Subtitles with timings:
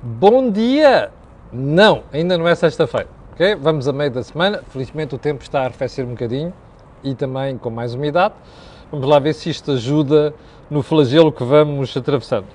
[0.00, 1.10] Bom dia!
[1.52, 3.56] Não, ainda não é sexta-feira, ok?
[3.56, 4.62] Vamos a meio da semana.
[4.68, 6.52] Felizmente o tempo está a arrefecer um bocadinho
[7.02, 8.34] e também com mais umidade.
[8.92, 10.32] Vamos lá ver se isto ajuda
[10.70, 12.46] no flagelo que vamos atravessando.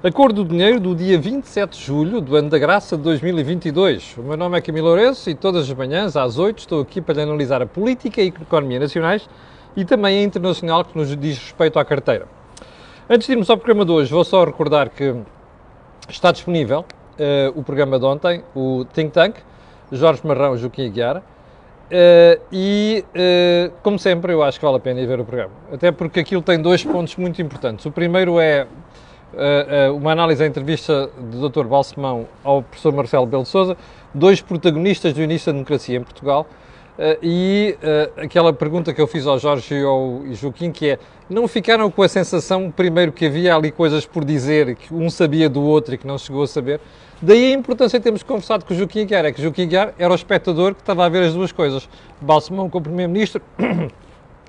[0.00, 4.18] Acordo do Dinheiro do dia 27 de julho do ano da graça de 2022.
[4.18, 7.16] O meu nome é Camilo Lourenço e todas as manhãs, às 8, estou aqui para
[7.16, 9.28] lhe analisar a política e a economia nacionais
[9.76, 12.28] e também a internacional que nos diz respeito à carteira.
[13.10, 15.16] Antes de irmos ao programa de hoje, vou só recordar que
[16.12, 19.36] está disponível uh, o programa de ontem, o Think Tank,
[19.90, 21.22] Jorge Marrão, Joaquim Aguiar, uh,
[22.52, 25.52] e, uh, como sempre, eu acho que vale a pena ir ver o programa.
[25.72, 27.84] Até porque aquilo tem dois pontos muito importantes.
[27.86, 28.66] O primeiro é
[29.94, 31.64] uma análise da entrevista do Dr.
[31.64, 33.78] Balsemão ao professor Marcelo Belo Souza,
[34.12, 36.71] dois protagonistas do início da democracia em Portugal, Uh,
[37.20, 40.98] e uh, aquela pergunta que eu fiz ao Jorge e ao Joaquim, que é,
[41.28, 45.48] não ficaram com a sensação, primeiro, que havia ali coisas por dizer, que um sabia
[45.48, 46.80] do outro e que não chegou a saber?
[47.20, 50.12] Daí a importância de termos conversado com o Joaquim Aguiar, é que Joaquim Aguiar era
[50.12, 51.88] o espectador que estava a ver as duas coisas.
[52.20, 53.42] Balsemão como Primeiro-Ministro,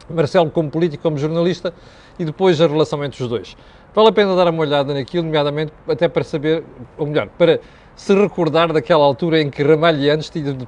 [0.09, 1.73] Marcelo como político, como jornalista,
[2.19, 3.57] e depois a relação entre os dois.
[3.95, 6.63] Vale a pena dar uma olhada naquilo, nomeadamente até para saber,
[6.97, 7.59] ou melhor, para
[7.95, 10.65] se recordar daquela altura em que Ramalhianos teve de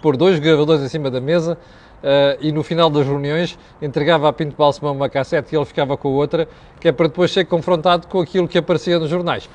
[0.00, 1.58] pôr dois gravadores em cima da mesa
[2.02, 5.96] uh, e no final das reuniões entregava a Pinto Balsemão uma cassete e ele ficava
[5.96, 6.48] com a outra,
[6.80, 9.48] que é para depois ser confrontado com aquilo que aparecia nos jornais.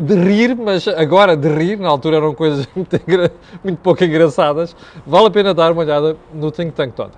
[0.00, 2.96] De rir, mas agora de rir, na altura eram coisas muito,
[3.62, 4.74] muito pouco engraçadas,
[5.06, 7.12] vale a pena dar uma olhada no Think Tank toda.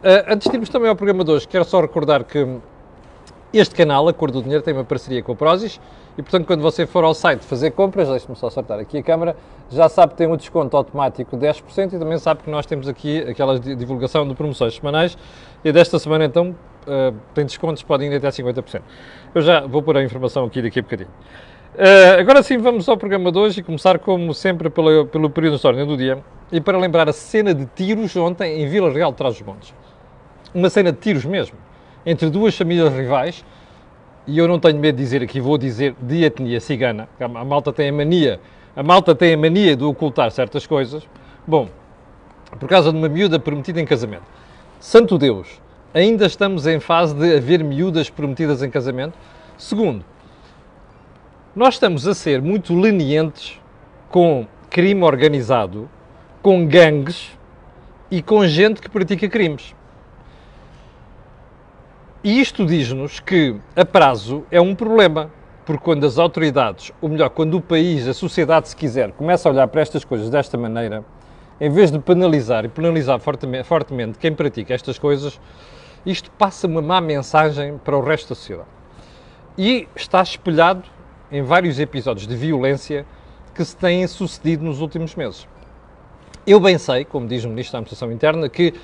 [0.00, 2.46] Uh, antes de irmos também ao programa de hoje, quero só recordar que
[3.52, 5.80] este canal, a Cor do Dinheiro, tem uma parceria com o Prozis
[6.16, 9.36] e, portanto, quando você for ao site fazer compras, deixe-me só acertar aqui a câmera,
[9.70, 12.88] já sabe que tem um desconto automático de 10% e também sabe que nós temos
[12.88, 15.16] aqui aquela divulgação de promoções semanais
[15.64, 16.54] e desta semana, então,
[16.86, 18.82] uh, tem descontos, podem ir até 50%.
[19.34, 21.10] Eu já vou pôr a informação aqui daqui a bocadinho.
[21.74, 25.56] Uh, agora sim, vamos ao programa de hoje e começar, como sempre, pelo, pelo período
[25.56, 26.18] histórico do dia
[26.50, 29.72] e para lembrar a cena de tiros ontem em Vila Real de Trás-os-Montes.
[30.52, 31.56] Uma cena de tiros mesmo,
[32.08, 33.44] entre duas famílias rivais
[34.26, 37.70] e eu não tenho medo de dizer aqui, vou dizer de etnia cigana, a malta
[37.70, 38.40] tem a mania,
[38.74, 41.06] a malta tem a mania de ocultar certas coisas.
[41.46, 41.68] Bom,
[42.58, 44.24] por causa de uma miúda prometida em casamento.
[44.80, 45.60] Santo Deus,
[45.92, 49.12] ainda estamos em fase de haver miúdas prometidas em casamento?
[49.58, 50.02] Segundo,
[51.54, 53.60] nós estamos a ser muito lenientes
[54.08, 55.90] com crime organizado,
[56.40, 57.36] com gangues
[58.10, 59.74] e com gente que pratica crimes.
[62.28, 65.30] E isto diz-nos que a prazo é um problema,
[65.64, 69.52] porque quando as autoridades, ou melhor, quando o país, a sociedade, se quiser, começa a
[69.52, 71.02] olhar para estas coisas desta maneira,
[71.58, 75.40] em vez de penalizar e penalizar fortemente, fortemente quem pratica estas coisas,
[76.04, 78.68] isto passa uma má mensagem para o resto da sociedade.
[79.56, 80.82] E está espelhado
[81.32, 83.06] em vários episódios de violência
[83.54, 85.48] que se têm sucedido nos últimos meses.
[86.46, 88.74] Eu bem sei, como diz o Ministro da Administração Interna, que,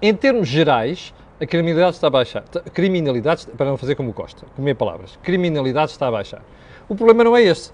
[0.00, 2.44] em termos gerais, a criminalidade está a baixar.
[2.72, 5.18] Criminalidade, para não fazer como Costa, comer palavras.
[5.24, 6.40] Criminalidade está a baixar.
[6.88, 7.72] O problema não é esse.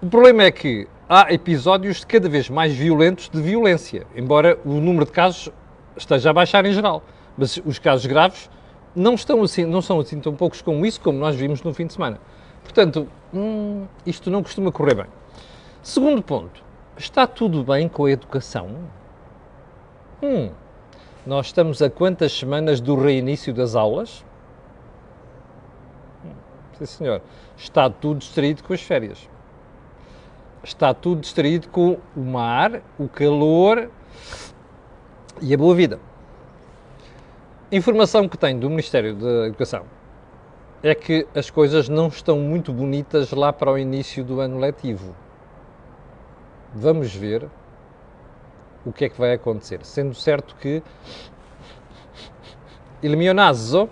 [0.00, 5.04] O problema é que há episódios cada vez mais violentos de violência, embora o número
[5.04, 5.50] de casos
[5.94, 7.02] esteja a baixar em geral.
[7.36, 8.48] Mas os casos graves
[8.96, 11.86] não, estão assim, não são assim tão poucos como isso, como nós vimos no fim
[11.86, 12.18] de semana.
[12.64, 15.06] Portanto, hum, isto não costuma correr bem.
[15.82, 16.64] Segundo ponto,
[16.96, 18.70] está tudo bem com a educação?
[20.22, 20.50] Hum,
[21.24, 24.24] nós estamos a quantas semanas do reinício das aulas?
[26.78, 27.22] Sim, senhor.
[27.56, 29.28] Está tudo distraído com as férias.
[30.64, 33.88] Está tudo distraído com o mar, o calor
[35.40, 36.00] e a boa vida.
[37.70, 39.84] Informação que tenho do Ministério da Educação
[40.82, 45.14] é que as coisas não estão muito bonitas lá para o início do ano letivo.
[46.74, 47.48] Vamos ver
[48.84, 49.80] o que é que vai acontecer.
[49.84, 50.82] Sendo certo que
[53.02, 53.88] Il mio naso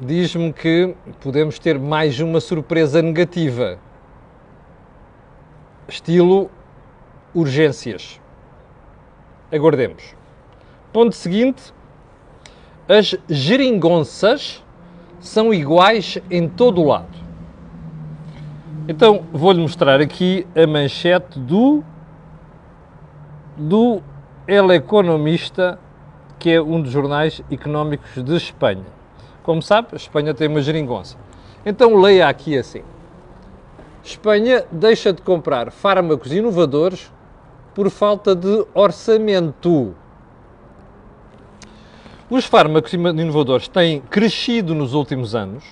[0.00, 3.78] diz-me que podemos ter mais uma surpresa negativa.
[5.86, 6.50] Estilo
[7.34, 8.18] urgências.
[9.52, 10.16] Aguardemos.
[10.94, 11.74] Ponto seguinte:
[12.88, 14.64] as geringonças
[15.20, 17.18] são iguais em todo o lado.
[18.88, 21.84] Então vou-lhe mostrar aqui a manchete do
[23.58, 24.02] do
[24.46, 25.78] El Economista,
[26.38, 28.84] que é um dos jornais económicos de Espanha.
[29.42, 31.16] Como sabe, a Espanha tem uma geringonça.
[31.64, 32.82] Então leia aqui assim.
[34.02, 37.10] Espanha deixa de comprar fármacos inovadores
[37.74, 39.94] por falta de orçamento.
[42.28, 45.64] Os fármacos inovadores têm crescido nos últimos anos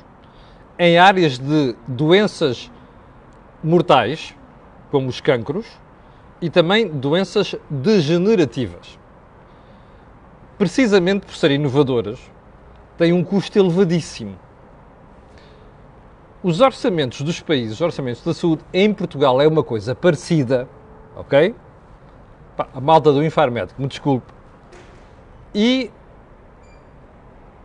[0.79, 2.71] em áreas de doenças
[3.63, 4.35] mortais
[4.91, 5.67] como os cancros,
[6.43, 8.99] e também doenças degenerativas.
[10.59, 12.19] Precisamente por serem inovadoras,
[12.99, 14.37] têm um custo elevadíssimo.
[16.43, 20.69] Os orçamentos dos países, os orçamentos da saúde em Portugal é uma coisa parecida,
[21.15, 21.55] ok?
[22.75, 24.33] A malta do Infarmed, me desculpe.
[25.55, 25.93] E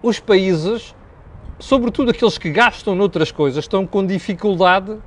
[0.04, 0.96] os países,
[1.58, 5.00] sobretudo aqueles que gastam noutras coisas, estão com dificuldade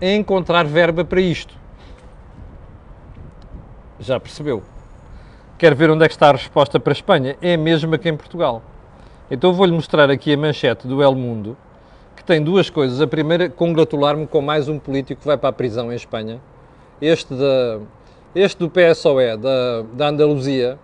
[0.00, 1.61] em encontrar verba para isto.
[4.02, 4.64] Já percebeu?
[5.56, 7.36] Quer ver onde é que está a resposta para a Espanha?
[7.40, 8.60] É a mesma que em Portugal.
[9.30, 11.56] Então vou-lhe mostrar aqui a manchete do El Mundo,
[12.16, 13.00] que tem duas coisas.
[13.00, 16.40] A primeira, congratular-me com mais um político que vai para a prisão em Espanha.
[17.00, 17.32] Este,
[18.34, 20.80] este do PSOE, da, da Andaluzia,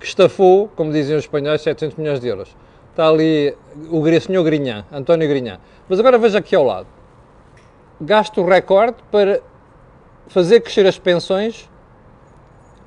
[0.00, 2.56] que estafou, como dizem os espanhóis, 700 milhões de euros.
[2.90, 3.56] Está ali
[3.90, 5.60] o senhor Grinhã, António Grinhã.
[5.88, 6.88] Mas agora veja aqui ao lado.
[8.00, 9.40] Gasto recorde para
[10.26, 11.70] fazer crescer as pensões,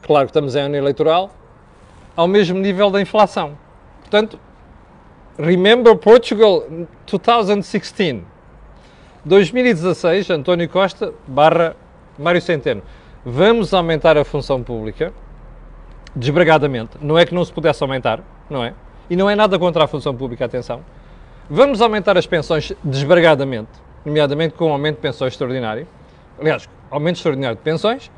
[0.09, 1.29] claro que estamos em ano eleitoral,
[2.15, 3.55] ao mesmo nível da inflação.
[3.99, 4.39] Portanto,
[5.37, 6.63] remember Portugal
[7.05, 8.23] 2016.
[9.23, 11.75] 2016, António Costa barra
[12.17, 12.81] Mário Centeno.
[13.23, 15.13] Vamos aumentar a função pública,
[16.15, 16.97] desbragadamente.
[16.99, 18.73] Não é que não se pudesse aumentar, não é?
[19.11, 20.83] E não é nada contra a função pública, atenção.
[21.47, 23.69] Vamos aumentar as pensões desbragadamente,
[24.03, 25.87] nomeadamente com um aumento de pensões extraordinário.
[26.39, 28.09] Aliás, aumento extraordinário de pensões,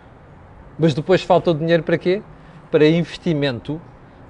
[0.81, 2.23] mas depois falta o dinheiro para quê?
[2.71, 3.79] Para investimento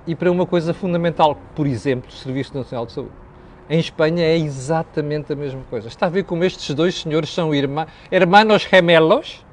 [0.06, 3.12] e para uma coisa fundamental, por exemplo, o Serviço Nacional de Saúde.
[3.69, 5.88] Em Espanha é exatamente a mesma coisa.
[5.88, 9.45] Está a ver como estes dois senhores são irmã, hermanos gemelos,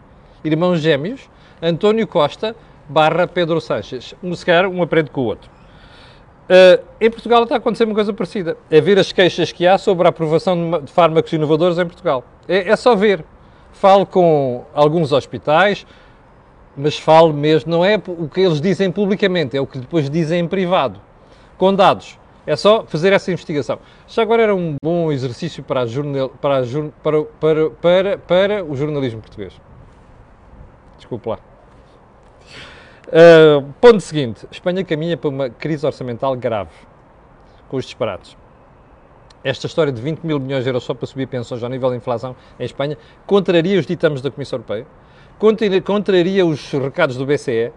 [0.42, 1.30] irmãos gêmeos,
[1.62, 2.56] António Costa
[2.88, 4.16] barra Pedro Sánchez.
[4.20, 5.48] Um se calhar um aprende com o outro.
[6.48, 8.56] Uh, em Portugal está a acontecer uma coisa parecida.
[8.68, 12.24] É ver as queixas que há sobre a aprovação de fármacos inovadores em Portugal.
[12.48, 13.24] É, é só ver.
[13.70, 15.86] Falo com alguns hospitais,
[16.78, 20.40] mas falo mesmo, não é o que eles dizem publicamente, é o que depois dizem
[20.40, 21.00] em privado,
[21.56, 22.18] com dados.
[22.46, 23.78] É só fazer essa investigação.
[24.06, 26.62] Já agora era um bom exercício para, jornal, para,
[27.02, 29.52] para, para, para, para o jornalismo português.
[30.96, 31.38] Desculpe lá.
[33.08, 36.70] Uh, ponto seguinte: Espanha caminha para uma crise orçamental grave,
[37.68, 38.34] com os disparates.
[39.44, 41.96] Esta história de 20 mil milhões de euros só para subir pensões ao nível da
[41.96, 44.86] inflação em Espanha contraria os ditames da Comissão Europeia,
[45.38, 47.72] contraria os recados do BCE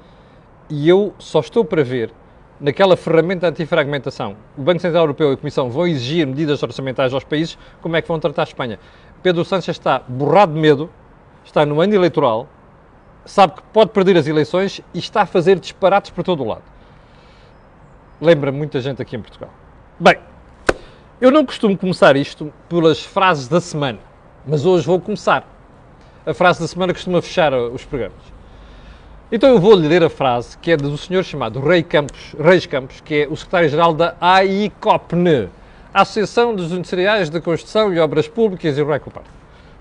[0.69, 2.11] e eu só estou para ver
[2.59, 4.35] naquela ferramenta antifragmentação.
[4.57, 8.01] O Banco Central Europeu e a Comissão vão exigir medidas orçamentais aos países, como é
[8.01, 8.79] que vão tratar a Espanha?
[9.21, 10.89] Pedro Sánchez está borrado de medo,
[11.43, 12.47] está no ano eleitoral,
[13.25, 16.63] sabe que pode perder as eleições e está a fazer disparates por todo o lado.
[18.19, 19.49] Lembra muita gente aqui em Portugal.
[19.99, 20.17] Bem,
[21.19, 23.99] eu não costumo começar isto pelas frases da semana,
[24.45, 25.60] mas hoje vou começar.
[26.23, 28.21] A frase da semana costuma fechar os programas.
[29.31, 33.01] Então eu vou-lhe ler a frase que é do senhor chamado Rei Campos, Reis Campos,
[33.01, 35.49] que é o secretário-geral da AICOPNE,
[35.91, 39.23] Associação dos Industriais de Construção e Obras Públicas e Recupar.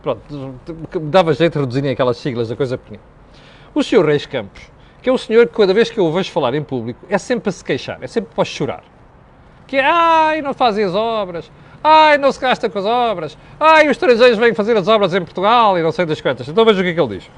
[0.03, 0.55] Pronto,
[1.03, 3.03] dava jeito de reduzirem aquelas siglas, a coisa pequenina.
[3.75, 4.63] O senhor Reis Campos,
[5.03, 7.19] que é o senhor que cada vez que eu o vejo falar em público é
[7.19, 8.83] sempre a se queixar, é sempre para chorar.
[9.67, 11.51] Que é, ai, não fazem as obras,
[11.83, 15.21] ai, não se gasta com as obras, ai, os estrangeiros vêm fazer as obras em
[15.21, 16.49] Portugal e não sei das quantas.
[16.49, 17.31] Então veja o que é que ele diz.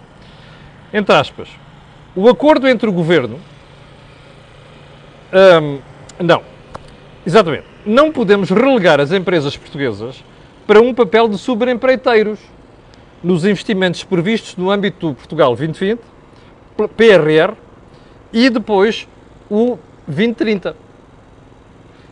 [0.93, 1.49] Entre aspas,
[2.15, 3.41] o acordo entre o governo.
[5.32, 5.79] Hum,
[6.20, 6.43] não,
[7.27, 7.65] exatamente.
[7.87, 10.22] Não podemos relegar as empresas portuguesas
[10.67, 12.39] para um papel de subempreiteiros
[13.22, 16.01] nos investimentos previstos no âmbito do Portugal 2020
[16.96, 17.55] PRR
[18.32, 19.06] e depois
[19.51, 20.75] o 2030.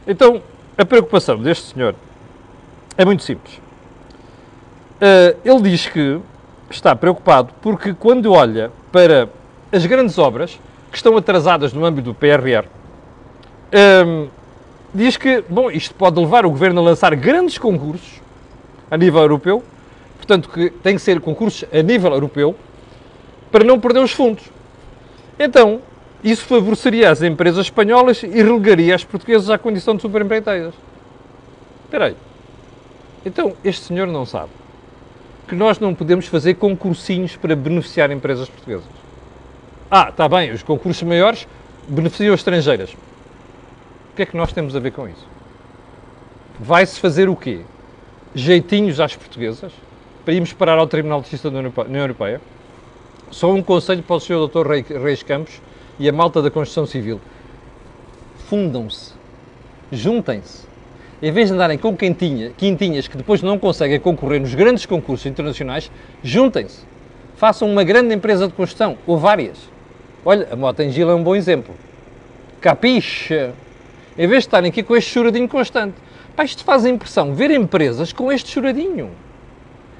[0.06, 0.42] Então,
[0.76, 1.94] a preocupação deste senhor
[3.00, 3.54] é muito simples.
[5.00, 6.20] Uh, ele diz que
[6.70, 9.26] está preocupado porque quando olha para
[9.72, 12.66] as grandes obras que estão atrasadas no âmbito do PRR,
[14.04, 14.28] um,
[14.94, 18.20] diz que, bom, isto pode levar o governo a lançar grandes concursos
[18.90, 19.64] a nível europeu,
[20.18, 22.54] portanto que tem que ser concursos a nível europeu,
[23.50, 24.44] para não perder os fundos.
[25.38, 25.80] Então,
[26.22, 30.74] isso favoreceria as empresas espanholas e relegaria as portuguesas à condição de superempreiteiras.
[31.86, 32.29] Espera aí.
[33.24, 34.50] Então, este senhor não sabe
[35.46, 38.86] que nós não podemos fazer concursinhos para beneficiar empresas portuguesas.
[39.90, 41.46] Ah, está bem, os concursos maiores
[41.88, 42.92] beneficiam as estrangeiras.
[42.92, 45.26] O que é que nós temos a ver com isso?
[46.58, 47.62] Vai-se fazer o quê?
[48.34, 49.72] Jeitinhos às portuguesas
[50.24, 52.40] para irmos parar ao Tribunal de Justiça da União Europeia?
[53.30, 54.46] Só um conselho para o Sr.
[54.46, 54.66] Dr.
[55.02, 55.60] Reis Campos
[55.98, 57.20] e a malta da Construção Civil.
[58.48, 59.14] Fundam-se.
[59.90, 60.69] Juntem-se.
[61.22, 65.26] Em vez de andarem com quentinha, quintinhas que depois não conseguem concorrer nos grandes concursos
[65.26, 65.90] internacionais,
[66.22, 66.80] juntem-se.
[67.36, 69.58] Façam uma grande empresa de construção, ou várias.
[70.24, 71.74] Olha, a Mota em Gil é um bom exemplo.
[72.58, 73.50] Capiche!
[74.16, 75.96] Em vez de estarem aqui com este choradinho constante.
[76.34, 79.10] Pá, isto faz a impressão ver empresas com este choradinho.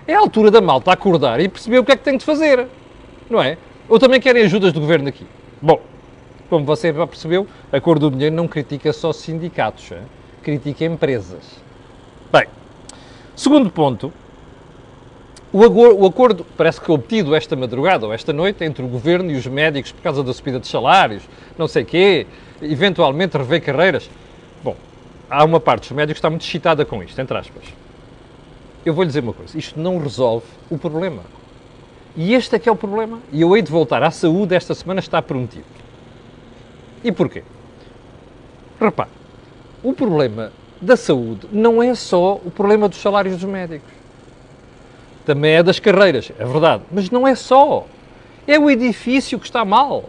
[0.07, 2.67] É a altura da malta acordar e perceber o que é que tem de fazer.
[3.29, 3.59] Não é?
[3.91, 5.27] Ou também querem ajudas do governo aqui.
[5.61, 5.81] Bom,
[6.49, 10.01] como você já percebeu, a cor do dinheiro não critica só sindicatos, é?
[10.43, 11.43] Critica empresas.
[12.33, 12.47] Bem,
[13.35, 14.13] segundo ponto,
[15.53, 19.37] o, o acordo parece que obtido esta madrugada ou esta noite entre o governo e
[19.37, 21.23] os médicos por causa da subida de salários,
[21.59, 22.27] não sei quê,
[22.63, 24.09] eventualmente rever carreiras.
[24.63, 24.77] Bom,
[25.29, 27.65] há uma parte dos médicos que está muito excitada com isto, entre aspas.
[28.87, 31.23] Eu vou lhe dizer uma coisa, isto não resolve o problema.
[32.17, 33.21] E este é que é o problema.
[33.33, 35.65] E eu hei de voltar à saúde esta semana está prometido.
[37.03, 37.43] E porquê?
[38.81, 39.11] Repare,
[39.83, 44.01] o problema da saúde não é só o problema dos salários dos médicos
[45.25, 47.87] também é das carreiras, é verdade, mas não é só.
[48.47, 50.05] É o edifício que está mal.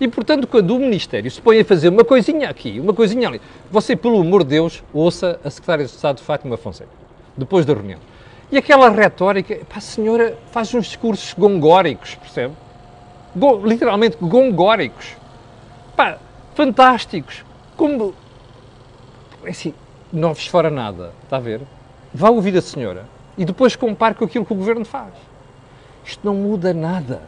[0.00, 3.40] E, portanto, quando o Ministério se põe a fazer uma coisinha aqui, uma coisinha ali,
[3.70, 6.90] você, pelo amor de Deus, ouça a Secretária de Estado Fátima Fonseca,
[7.36, 8.00] depois da reunião.
[8.50, 12.54] E aquela retórica, pá, a senhora faz uns discursos gongóricos, percebe?
[13.36, 15.16] Go, literalmente gongóricos.
[15.96, 16.18] Pá,
[16.54, 17.44] fantásticos.
[17.76, 18.14] Como.
[19.46, 19.72] É assim,
[20.12, 21.60] novos fora nada, está a ver?
[22.12, 23.04] Vá ouvir a senhora
[23.38, 25.12] e depois compare com aquilo que o governo faz.
[26.04, 27.22] Isto não muda nada.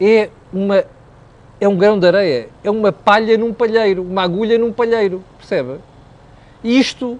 [0.00, 0.84] É uma
[1.60, 5.76] é um grão de areia, é uma palha num palheiro, uma agulha num palheiro, percebe?
[6.62, 7.18] E isto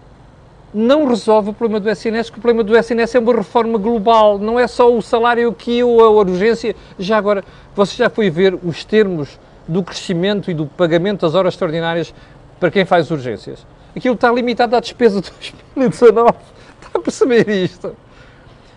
[0.72, 4.38] não resolve o problema do SNS, porque o problema do SNS é uma reforma global,
[4.38, 6.74] não é só o salário aqui ou a urgência.
[6.98, 7.44] Já agora,
[7.74, 12.14] você já foi ver os termos do crescimento e do pagamento das horas extraordinárias
[12.60, 13.66] para quem faz urgências?
[13.98, 15.28] Aquilo está limitado à despesa de
[15.74, 16.30] 2019.
[16.80, 17.96] Está a perceber isto?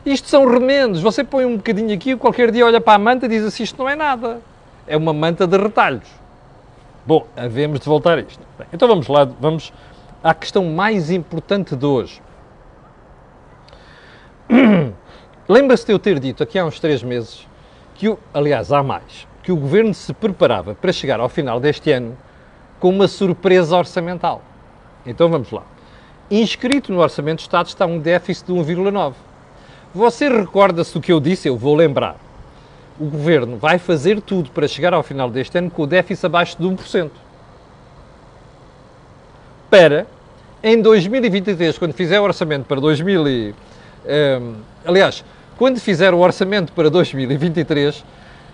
[0.03, 0.99] Isto são remendos.
[0.99, 3.77] Você põe um bocadinho aqui, qualquer dia olha para a manta e diz assim: isto
[3.77, 4.41] não é nada.
[4.87, 6.07] É uma manta de retalhos.
[7.05, 8.43] Bom, havemos de voltar a isto.
[8.57, 9.71] Bem, então vamos lá, vamos
[10.23, 12.19] à questão mais importante de hoje.
[15.47, 17.47] Lembra-se de eu ter dito aqui há uns três meses
[17.93, 21.91] que, o, aliás, há mais, que o governo se preparava para chegar ao final deste
[21.91, 22.17] ano
[22.79, 24.41] com uma surpresa orçamental.
[25.05, 25.63] Então vamos lá
[26.31, 29.13] inscrito no Orçamento de Estado está um déficit de 1,9.
[29.93, 31.49] Você recorda-se do que eu disse?
[31.49, 32.15] Eu vou lembrar.
[32.97, 36.57] O Governo vai fazer tudo para chegar ao final deste ano com o déficit abaixo
[36.57, 37.09] de 1%.
[39.69, 40.07] Para,
[40.63, 43.53] em 2023, quando fizer o orçamento para 2000 e, um,
[44.05, 44.53] ehm,
[44.85, 45.25] aliás,
[45.57, 48.03] quando fizer o orçamento para 2023,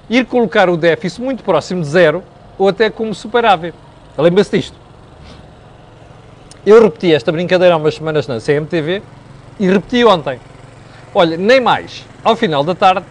[0.10, 2.24] ir colocar o déficit muito próximo de zero
[2.58, 3.74] ou até como superável.
[4.18, 4.87] Lembra-se disto?
[6.68, 9.02] Eu repeti esta brincadeira há umas semanas na CMTV
[9.58, 10.38] e repeti ontem.
[11.16, 12.06] Olha, nem mais.
[12.22, 13.06] Ao final da tarde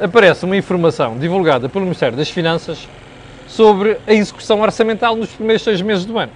[0.00, 2.88] aparece uma informação divulgada pelo Ministério das Finanças
[3.46, 6.32] sobre a execução orçamental nos primeiros seis meses do ano.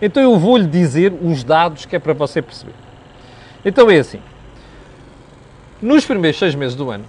[0.00, 2.74] Então eu vou-lhe dizer os dados que é para você perceber.
[3.64, 4.20] Então é assim.
[5.82, 7.06] Nos primeiros seis meses do ano,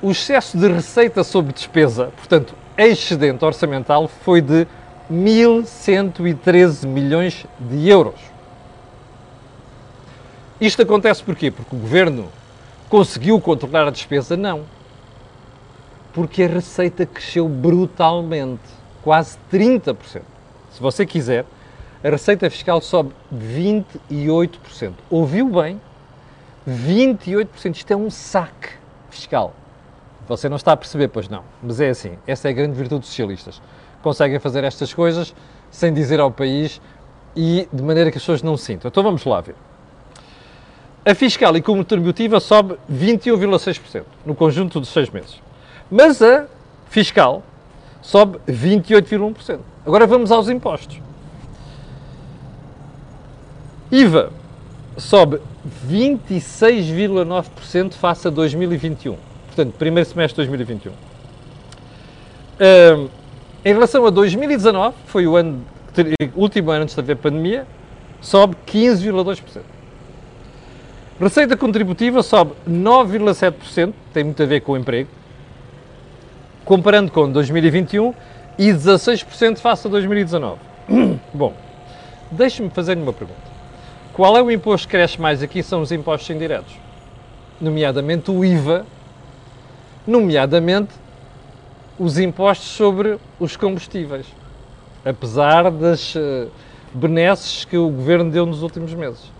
[0.00, 4.68] o excesso de receita sobre despesa, portanto, excedente orçamental, foi de
[5.10, 8.20] 1.113 milhões de euros.
[10.60, 11.50] Isto acontece porquê?
[11.50, 12.28] Porque o governo
[12.88, 14.36] conseguiu controlar a despesa?
[14.36, 14.62] Não.
[16.12, 18.60] Porque a receita cresceu brutalmente,
[19.02, 19.96] quase 30%.
[20.70, 21.44] Se você quiser,
[22.04, 24.92] a receita fiscal sobe 28%.
[25.10, 25.80] Ouviu bem?
[26.68, 27.76] 28%.
[27.76, 28.70] Isto é um saque
[29.10, 29.54] fiscal.
[30.28, 31.42] Você não está a perceber, pois não.
[31.62, 32.16] Mas é assim.
[32.26, 33.60] Essa é a grande virtude dos socialistas
[34.02, 35.34] conseguem fazer estas coisas
[35.70, 36.80] sem dizer ao país
[37.36, 38.88] e de maneira que as pessoas não sintam.
[38.88, 39.54] Então vamos lá ver.
[41.04, 45.40] A fiscal e contributiva sobe 21,6% no conjunto dos seis meses.
[45.90, 46.46] Mas a
[46.88, 47.42] fiscal
[48.02, 49.60] sobe 28,1%.
[49.86, 51.00] Agora vamos aos impostos.
[53.90, 54.30] IVA
[54.96, 55.40] sobe
[55.88, 59.16] 26,9% face a 2021.
[59.46, 60.92] Portanto, primeiro semestre de 2021.
[62.60, 63.08] Um,
[63.64, 65.64] em relação a 2019, que foi o ano,
[66.34, 67.66] último ano antes haver pandemia,
[68.20, 69.60] sobe 15,2%.
[71.20, 75.10] Receita contributiva sobe 9,7%, tem muito a ver com o emprego,
[76.64, 78.14] comparando com 2021
[78.58, 80.58] e 16% face a 2019.
[81.34, 81.52] Bom,
[82.30, 83.50] deixe-me fazer-lhe uma pergunta.
[84.14, 85.62] Qual é o imposto que cresce mais aqui?
[85.62, 86.72] São os impostos indiretos,
[87.60, 88.86] nomeadamente o IVA,
[90.06, 90.92] nomeadamente
[92.00, 94.24] os impostos sobre os combustíveis,
[95.04, 96.50] apesar das uh,
[96.94, 99.30] benesses que o governo deu nos últimos meses.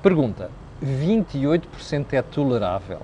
[0.00, 3.00] Pergunta: 28% é tolerável?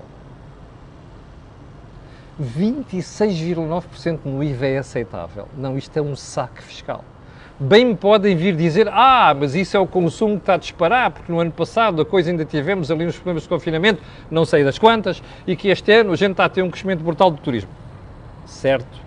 [2.40, 5.48] 26,9% no IVA é aceitável.
[5.58, 7.04] Não, isto é um saque fiscal.
[7.58, 11.10] Bem me podem vir dizer, ah, mas isso é o consumo que está a disparar,
[11.10, 14.00] porque no ano passado a coisa ainda tivemos ali uns problemas de confinamento,
[14.30, 17.02] não sei das quantas, e que este ano a gente está a ter um crescimento
[17.02, 17.79] brutal do turismo.
[18.46, 18.98] Certo.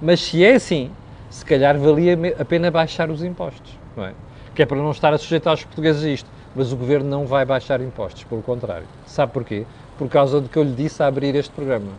[0.00, 0.90] Mas se é assim,
[1.28, 4.12] se calhar valia a pena baixar os impostos, não é?
[4.54, 6.30] Que é para não estar a sujeitar os portugueses a isto.
[6.54, 8.86] Mas o governo não vai baixar impostos, pelo contrário.
[9.06, 9.64] Sabe porquê?
[9.96, 11.92] Por causa do que eu lhe disse a abrir este programa.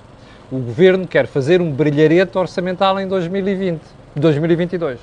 [0.51, 3.81] O governo quer fazer um brilharete orçamental em 2020,
[4.15, 4.99] 2022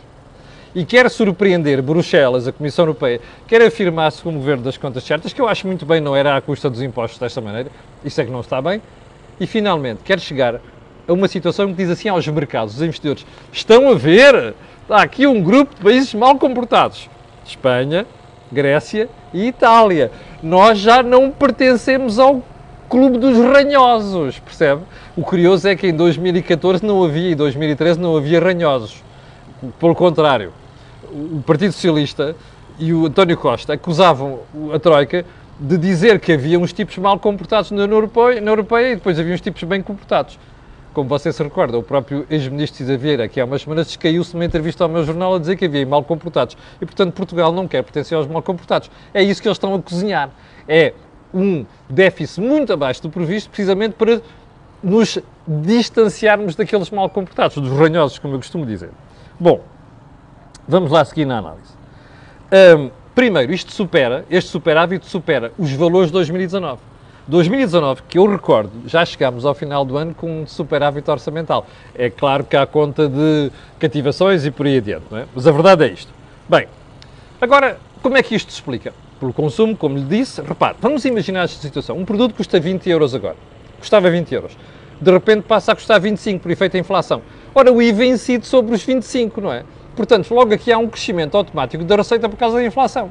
[0.74, 5.40] e quer surpreender Bruxelas, a Comissão Europeia, quer afirmar-se como governo das contas certas, que
[5.40, 7.70] eu acho muito bem não era à custa dos impostos desta maneira,
[8.04, 8.82] isso é que não está bem,
[9.40, 10.60] e finalmente quer chegar
[11.08, 15.26] a uma situação que diz assim aos mercados, os investidores, estão a ver, está aqui
[15.26, 17.08] um grupo de países mal comportados,
[17.46, 18.06] Espanha,
[18.52, 20.12] Grécia e Itália.
[20.42, 22.42] Nós já não pertencemos ao
[22.90, 24.82] clube dos ranhosos, percebe?
[25.16, 29.02] O curioso é que em 2014 não havia, e 2013 não havia ranhosos.
[29.80, 30.52] Pelo contrário,
[31.10, 32.36] o Partido Socialista
[32.78, 34.40] e o António Costa acusavam
[34.72, 35.24] a Troika
[35.58, 39.34] de dizer que havia uns tipos mal comportados na Europeia, na Europeia e depois havia
[39.34, 40.38] uns tipos bem comportados.
[40.92, 44.44] Como você se recorda, o próprio ex-ministro Cisa Vieira, que há umas semanas descaiu-se numa
[44.44, 46.56] entrevista ao meu jornal a dizer que havia mal comportados.
[46.80, 48.90] E, portanto, Portugal não quer pertencer aos mal comportados.
[49.12, 50.30] É isso que eles estão a cozinhar.
[50.66, 50.92] É
[51.32, 54.20] um déficit muito abaixo do previsto, precisamente para
[54.82, 58.90] nos distanciarmos daqueles mal comportados, dos ranhosos, como eu costumo dizer.
[59.38, 59.60] Bom,
[60.66, 61.76] vamos lá seguir na análise.
[62.76, 66.80] Um, primeiro, isto supera, este superávit supera os valores de 2019.
[67.28, 71.66] 2019, que eu recordo, já chegámos ao final do ano com um superávit orçamental.
[71.94, 75.26] É claro que há conta de cativações e por aí adiante, não é?
[75.34, 76.10] Mas a verdade é isto.
[76.48, 76.66] Bem,
[77.38, 78.94] agora, como é que isto se explica?
[79.20, 81.98] Pelo consumo, como lhe disse, repare, vamos imaginar esta situação.
[81.98, 83.36] Um produto custa 20 euros agora.
[83.78, 84.56] Custava 20 euros.
[84.98, 87.20] De repente passa a custar 25 por efeito da inflação.
[87.54, 89.64] Ora, o IVA incide sobre os 25, não é?
[89.94, 93.10] Portanto, logo aqui há um crescimento automático da receita por causa da inflação.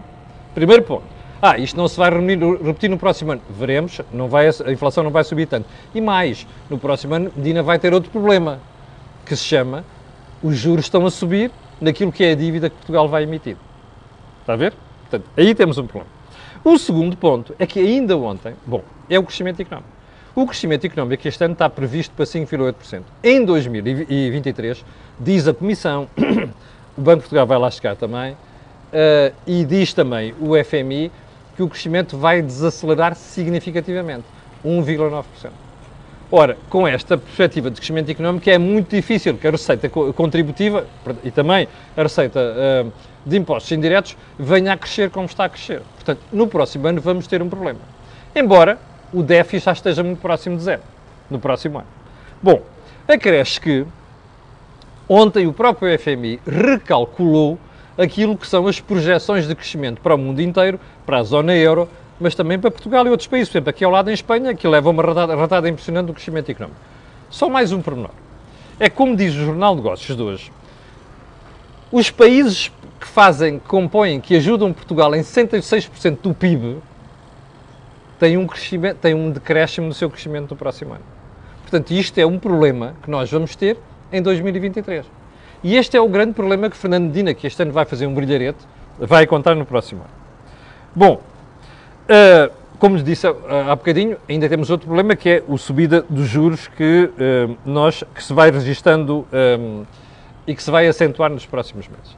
[0.55, 1.16] Primeiro ponto.
[1.41, 3.41] Ah, isto não se vai repetir no próximo ano.
[3.49, 5.67] Veremos, não vai, a inflação não vai subir tanto.
[5.93, 8.59] E mais, no próximo ano, Medina vai ter outro problema,
[9.25, 9.83] que se chama
[10.41, 13.57] os juros estão a subir naquilo que é a dívida que Portugal vai emitir.
[14.41, 14.73] Está a ver?
[15.01, 16.11] Portanto, aí temos um problema.
[16.63, 19.89] O segundo ponto é que ainda ontem, bom, é o crescimento económico.
[20.35, 23.03] O crescimento económico este ano está previsto para 5,8%.
[23.23, 24.85] Em 2023,
[25.19, 26.07] diz a Comissão,
[26.97, 31.11] o Banco de Portugal vai lá chegar também, uh, e diz também o FMI
[31.57, 34.25] que o crescimento vai desacelerar significativamente,
[34.63, 35.23] 1,9%.
[36.31, 40.85] Ora, com esta perspectiva de crescimento económico é muito difícil que a receita contributiva
[41.23, 42.91] e também a receita uh,
[43.25, 45.81] de impostos indiretos venha a crescer como está a crescer.
[45.95, 47.79] Portanto, no próximo ano vamos ter um problema.
[48.35, 48.77] Embora
[49.11, 50.81] o déficit já esteja muito próximo de zero,
[51.29, 51.87] no próximo ano.
[52.43, 52.61] Bom,
[53.07, 53.85] acresce que
[55.07, 57.57] ontem o próprio FMI recalculou
[57.97, 61.89] aquilo que são as projeções de crescimento para o mundo inteiro, para a zona euro,
[62.19, 63.47] mas também para Portugal e outros países.
[63.47, 66.51] Por exemplo, aqui ao lado em Espanha, que leva uma ratada, ratada impressionante do crescimento
[66.51, 66.79] económico.
[67.29, 68.11] Só mais um pormenor.
[68.77, 70.51] É como diz o Jornal de Negócios de hoje,
[71.91, 76.77] os países que fazem, que compõem, que ajudam Portugal em 66% do PIB,
[78.19, 81.03] têm um, crescimento, têm um decréscimo no seu crescimento no próximo ano.
[81.61, 83.77] Portanto, isto é um problema que nós vamos ter
[84.11, 85.05] em 2023.
[85.63, 88.13] E este é o grande problema que Fernando Medina, que este ano vai fazer um
[88.13, 88.59] brilharete,
[88.99, 90.16] vai encontrar no próximo ano.
[90.95, 91.21] Bom,
[92.09, 93.35] uh, como disse uh,
[93.69, 98.03] há bocadinho, ainda temos outro problema que é a subida dos juros que, uh, nós,
[98.13, 99.25] que se vai registando
[99.59, 99.83] um,
[100.45, 102.15] e que se vai acentuar nos próximos meses.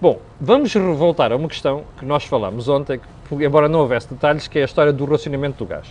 [0.00, 4.48] Bom, vamos voltar a uma questão que nós falámos ontem, que, embora não houvesse detalhes,
[4.48, 5.86] que é a história do racionamento do gás.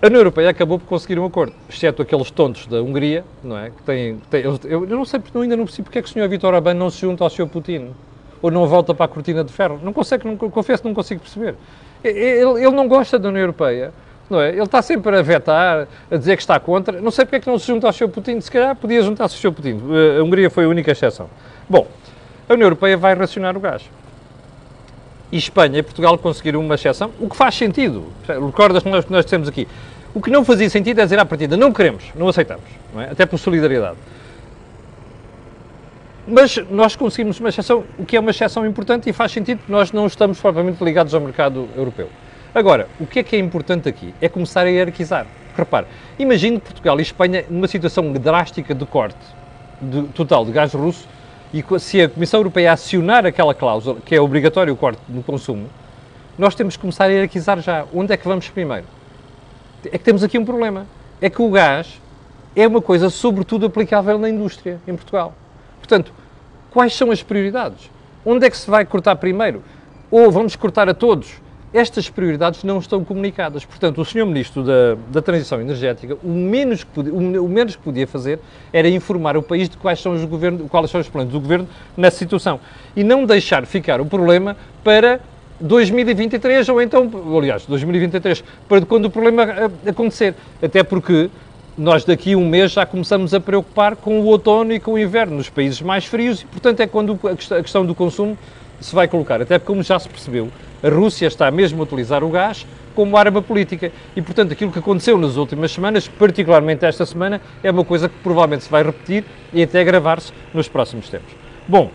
[0.00, 3.70] A União Europeia acabou por conseguir um acordo, exceto aqueles tontos da Hungria, não é?
[3.70, 6.28] Que têm, eu, eu, não sei, ainda não percebo porque é que o Sr.
[6.28, 7.48] Vítor Orbán não se junta ao Sr.
[7.48, 7.92] Putin,
[8.40, 9.80] ou não volta para a cortina de ferro.
[9.82, 11.54] Não consigo, não, confesso que não consigo perceber.
[12.04, 13.92] Ele, ele não gosta da União Europeia,
[14.28, 14.50] não é?
[14.50, 17.00] Ele está sempre a vetar, a dizer que está contra.
[17.00, 18.08] Não sei porque é que não se junta ao Sr.
[18.08, 19.54] Putin, se calhar podia juntar-se ao Sr.
[19.54, 19.80] Putin.
[20.18, 21.28] A Hungria foi a única exceção.
[21.68, 21.86] Bom,
[22.48, 23.82] a União Europeia vai racionar o gás
[25.30, 28.04] e Espanha e Portugal conseguiram uma exceção, o que faz sentido.
[28.26, 29.66] Recordas que nós, que nós dissemos aqui.
[30.14, 33.10] O que não fazia sentido é dizer à partida, não queremos, não aceitamos, não é?
[33.10, 33.96] até por solidariedade.
[36.26, 39.70] Mas nós conseguimos uma exceção, o que é uma exceção importante e faz sentido porque
[39.70, 42.08] nós não estamos propriamente ligados ao mercado europeu.
[42.52, 44.12] Agora, o que é que é importante aqui?
[44.20, 45.26] É começar a hierarquizar.
[45.56, 45.86] Repare,
[46.18, 49.16] imagine Portugal e Espanha numa situação drástica de corte
[49.80, 51.06] de, total de gás russo
[51.54, 55.68] e se a Comissão Europeia acionar aquela cláusula, que é obrigatório o corte no consumo,
[56.36, 57.84] nós temos que começar a hierarquizar já.
[57.94, 58.84] Onde é que vamos primeiro?
[59.84, 60.86] É que temos aqui um problema.
[61.20, 62.00] É que o gás
[62.56, 65.32] é uma coisa, sobretudo, aplicável na indústria em Portugal.
[65.86, 66.12] Portanto,
[66.72, 67.88] quais são as prioridades?
[68.24, 69.62] Onde é que se vai cortar primeiro?
[70.10, 71.34] Ou vamos cortar a todos?
[71.72, 73.64] Estas prioridades não estão comunicadas.
[73.64, 74.26] Portanto, o Sr.
[74.26, 78.40] Ministro da, da Transição Energética, o menos, que podia, o menos que podia fazer
[78.72, 81.68] era informar o país de quais são, os governo, quais são os planos do Governo
[81.96, 82.58] nessa situação.
[82.96, 85.20] E não deixar ficar o problema para
[85.60, 90.34] 2023 ou então, aliás, 2023, para quando o problema acontecer.
[90.60, 91.30] Até porque
[91.76, 94.98] nós daqui a um mês já começamos a preocupar com o outono e com o
[94.98, 98.36] inverno nos países mais frios e, portanto, é quando a questão do consumo
[98.80, 99.42] se vai colocar.
[99.42, 100.48] Até porque, como já se percebeu,
[100.82, 103.92] a Rússia está mesmo a utilizar o gás como arma política.
[104.16, 108.14] E, portanto, aquilo que aconteceu nas últimas semanas, particularmente esta semana, é uma coisa que
[108.22, 111.34] provavelmente se vai repetir e até agravar-se nos próximos tempos.
[111.68, 111.90] Bom,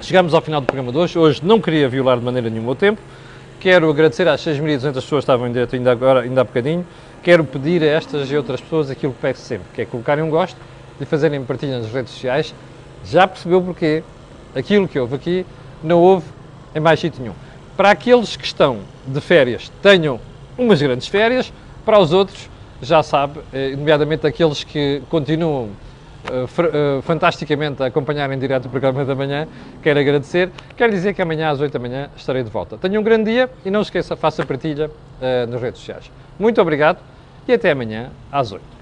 [0.00, 1.18] chegamos ao final do programa de hoje.
[1.18, 3.00] Hoje não queria violar de maneira nenhuma o tempo.
[3.64, 6.86] Quero agradecer às 6.200 pessoas que estavam em direto ainda agora, ainda há bocadinho.
[7.22, 10.28] Quero pedir a estas e outras pessoas aquilo que peço sempre, que é colocarem um
[10.28, 10.58] gosto
[11.00, 12.54] e fazerem partilha nas redes sociais.
[13.06, 14.02] Já percebeu porquê?
[14.54, 15.46] Aquilo que houve aqui
[15.82, 16.26] não houve
[16.74, 17.32] em mais sítio nenhum.
[17.74, 20.20] Para aqueles que estão de férias, tenham
[20.58, 21.50] umas grandes férias.
[21.86, 22.50] Para os outros,
[22.82, 25.70] já sabe, eh, nomeadamente aqueles que continuam
[26.30, 29.46] uh, fantasticamente a acompanhar em direto o programa da manhã,
[29.82, 30.50] quero agradecer.
[30.76, 32.76] Quero dizer que amanhã às 8 da manhã estarei de volta.
[32.78, 36.10] Tenham um grande dia e não esqueça, faça partilha uh, nas redes sociais.
[36.38, 36.98] Muito obrigado
[37.46, 38.73] e até amanhã às 8.